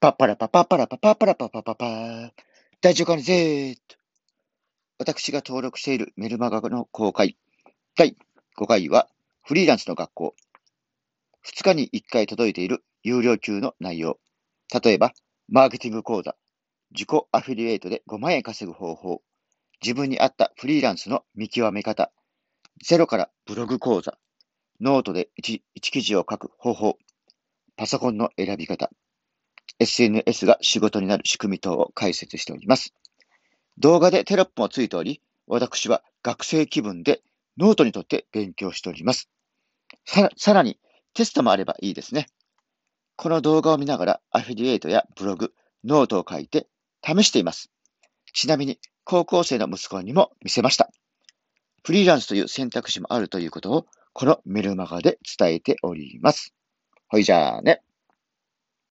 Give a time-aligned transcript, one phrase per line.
[0.00, 2.30] パッパラパパッパラパパッパラパパパパー。
[2.80, 3.96] 大丈夫かねぜーっと。
[5.00, 7.36] 私が登録しているメルマガの公開。
[7.96, 8.16] 第
[8.56, 9.08] 5回は、
[9.42, 10.34] フリーランスの学校。
[11.44, 14.20] 2日に1回届いている有料級の内容。
[14.84, 15.14] 例えば、
[15.48, 16.36] マーケティング講座。
[16.92, 19.22] 自己アフィリエイトで5万円稼ぐ方法。
[19.82, 22.12] 自分に合ったフリーランスの見極め方。
[22.86, 24.16] ゼロからブログ講座。
[24.80, 26.98] ノートで 1, 1記事を書く方法。
[27.76, 28.92] パソコンの選び方。
[29.80, 32.94] SNS が仕事になる仕組み等を解説しております。
[33.78, 37.22] 動画でテロップもついており、私は学生気分で
[37.56, 39.28] ノートにとって勉強しております。
[40.04, 40.78] ささらに
[41.14, 42.26] テストもあればいいですね。
[43.16, 45.52] この動画を見ながらアフィリエイトやブログ、
[45.84, 46.68] ノートを書いて
[47.04, 47.70] 試しています。
[48.32, 50.90] ちなみに高校生の息子にも見せました。
[51.84, 56.52] フリーランスという選択肢もあるということをこのメルマガで伝えております。
[57.08, 57.82] ほいじゃあね。